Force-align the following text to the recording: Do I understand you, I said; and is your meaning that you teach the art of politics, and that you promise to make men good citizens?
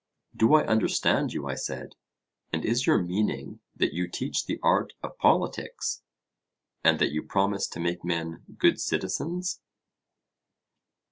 Do 0.35 0.55
I 0.55 0.65
understand 0.65 1.31
you, 1.31 1.47
I 1.47 1.53
said; 1.53 1.93
and 2.51 2.65
is 2.65 2.87
your 2.87 3.03
meaning 3.03 3.59
that 3.75 3.93
you 3.93 4.07
teach 4.07 4.47
the 4.47 4.59
art 4.63 4.93
of 5.03 5.15
politics, 5.19 6.01
and 6.83 6.97
that 6.97 7.11
you 7.11 7.21
promise 7.21 7.67
to 7.67 7.79
make 7.79 8.03
men 8.03 8.43
good 8.57 8.79
citizens? 8.81 9.61